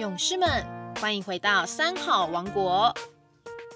[0.00, 0.48] 勇士们，
[0.98, 2.90] 欢迎回到三好王国。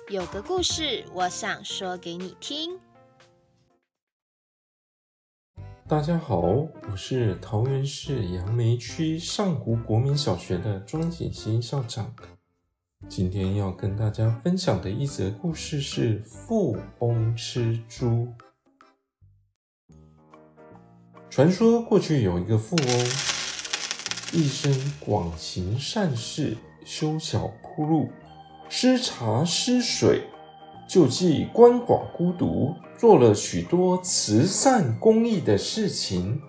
[0.08, 2.80] 有个故事，我想说给你听。
[5.86, 12.10] 大家好，我是桃园市杨梅区上湖国民小学的庄景熙校长。
[13.06, 18.32] 今天要跟大家分享的一则故事是富翁吃猪。
[21.28, 22.86] 传说过去有一个富翁，
[24.34, 28.08] 一生广行善事，修桥铺路，
[28.68, 30.22] 施茶施水，
[30.88, 36.40] 救济鳏寡孤独，做了许多慈善公益的事情。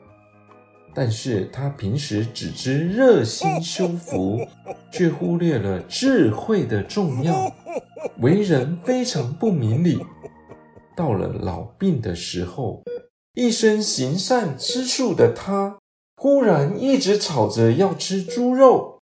[0.96, 4.40] 但是他平时只知热心修福，
[4.92, 7.54] 却忽略了智慧的重要，
[8.20, 10.04] 为人非常不明理。
[10.96, 12.82] 到了老病的时候，
[13.36, 15.78] 一生行善吃素的他，
[16.16, 19.02] 忽然一直吵着要吃猪肉。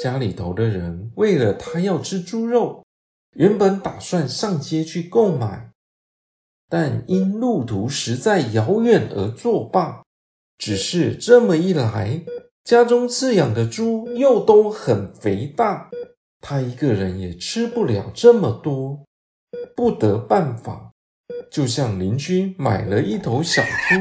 [0.00, 2.84] 家里头的人为了他要吃猪肉，
[3.36, 5.72] 原本打算上街去购买，
[6.68, 10.02] 但因路途实在遥远而作罢。
[10.56, 12.22] 只是这么一来，
[12.62, 15.90] 家中饲养的猪又都很肥大，
[16.40, 19.04] 他一个人也吃不了这么多，
[19.74, 20.89] 不得办法。
[21.50, 23.94] 就向邻居买了一头小猪，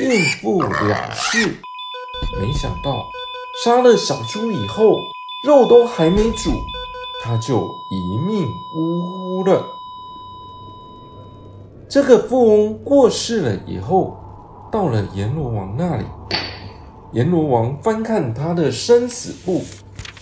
[0.00, 1.56] 应付了事。
[2.40, 3.02] 没想到
[3.64, 4.96] 杀了小猪以后，
[5.46, 6.52] 肉都还没煮，
[7.22, 9.66] 他就一命呜呼了。
[11.88, 14.16] 这个富翁过世了以后，
[14.70, 16.04] 到了阎罗王那里，
[17.12, 19.64] 阎罗王翻看他的生死簿，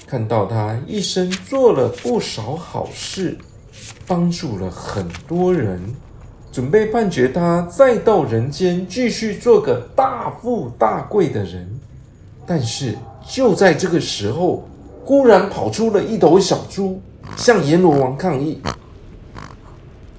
[0.06, 3.36] 看到他一生做了不少好事，
[4.06, 5.94] 帮助了很多人。
[6.58, 11.70] 准备判决他再到人间继续做个大富大贵的人，
[12.44, 14.64] 但是就在这个时候，
[15.04, 17.00] 忽然跑出了一头小猪，
[17.36, 18.60] 向阎罗王抗议：“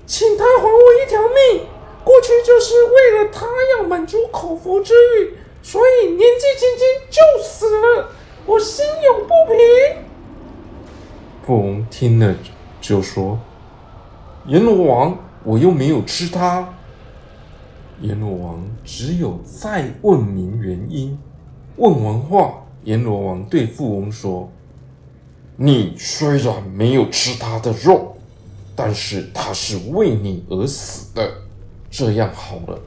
[0.07, 1.65] 请他还我一条命！
[2.05, 3.45] 过去就是为了他
[3.77, 8.07] 要满足口腹之欲，所以年纪轻轻就死了，
[8.45, 10.03] 我心有不平。”
[11.45, 12.33] 富翁听了
[12.79, 13.37] 就说
[14.47, 16.67] ：“阎罗王。”我又没有吃它。
[18.01, 21.17] 阎罗王只有再问明原因。
[21.75, 24.49] 问完话，阎罗王对富翁说
[25.57, 28.15] ：“你虽然没有吃他的肉，
[28.75, 31.29] 但是他是为你而死的。
[31.89, 32.79] 这样好了，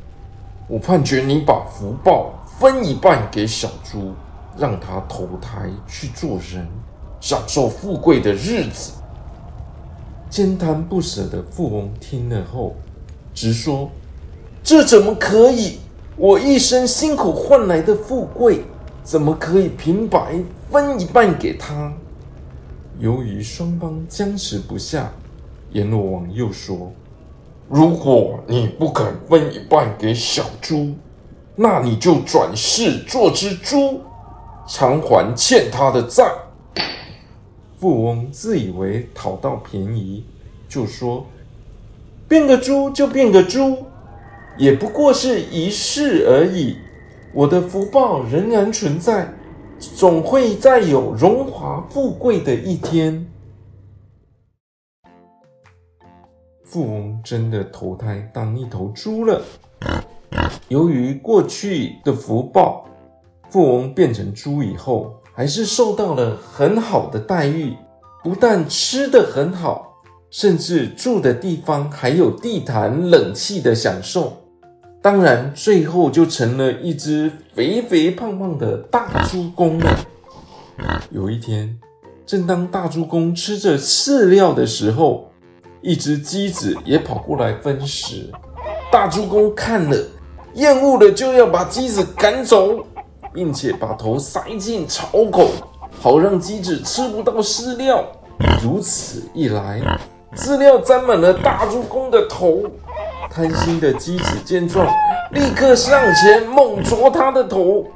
[0.69, 4.13] 我判决你把福报分一半给小猪，
[4.57, 6.67] 让他投胎去做人，
[7.21, 8.93] 享受富贵的日子。”
[10.33, 12.75] 坚贪不舍的富翁听了后，
[13.35, 13.91] 直说
[14.65, 15.77] ：“这怎么可以？
[16.17, 18.65] 我一生辛苦换来的富贵，
[19.05, 21.93] 怎么可以平白分一半给他？”
[22.99, 25.13] 由于双方僵持不下，
[25.73, 26.91] 阎罗王又说
[27.69, 30.95] ：“如果你不肯分一半给小猪，
[31.55, 34.01] 那你就转世做只猪，
[34.67, 36.25] 偿还欠他的债。”
[37.83, 40.25] 富翁自以为讨到便宜，
[40.69, 41.27] 就说
[42.31, 43.77] ：“变个猪就变个猪，
[44.57, 46.77] 也不过是一世而已。
[47.35, 49.35] 我的福报仍然存在，
[49.81, 53.27] 总会再有荣华富贵的一天。”
[56.63, 59.43] 富翁真的投胎当一头猪了。
[60.69, 62.87] 由于过去的福报，
[63.51, 65.17] 富翁变成猪以后。
[65.35, 67.75] 还是受到了很好的待遇，
[68.23, 69.95] 不但吃的很好，
[70.31, 74.37] 甚至住的地方还有地毯、冷气的享受。
[75.01, 79.99] 当然，最后就成了一只肥肥胖胖的大猪公了。
[81.11, 81.77] 有一天，
[82.25, 85.31] 正当大猪公吃着饲料的时候，
[85.81, 88.31] 一只鸡子也跑过来分食。
[88.93, 89.97] 大猪公看了，
[90.55, 92.87] 厌恶的就要把鸡子赶走。
[93.33, 95.49] 并且把头塞进草口，
[96.01, 98.05] 好让鸡子吃不到饲料。
[98.63, 99.81] 如此一来，
[100.35, 102.63] 饲料沾满了大猪公的头。
[103.31, 104.87] 贪心的鸡子见状，
[105.31, 107.87] 立刻上前猛啄他的头。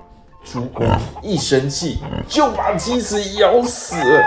[0.42, 0.86] 猪公
[1.20, 4.22] 一生气，就把鸡子咬死了。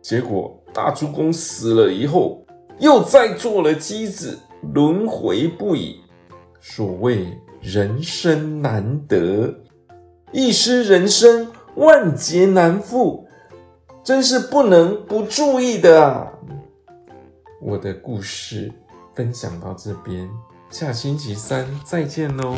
[0.00, 2.40] 结果大猪公死了以后，
[2.78, 4.38] 又再做了鸡子，
[4.74, 6.00] 轮回不已。
[6.60, 7.26] 所谓
[7.60, 9.52] 人生难得。
[10.32, 13.26] 一失人生，万劫难复，
[14.04, 16.32] 真是不能不注意的啊！
[17.60, 18.72] 我的故事
[19.14, 20.28] 分享到这边，
[20.70, 22.56] 下星期三再见喽。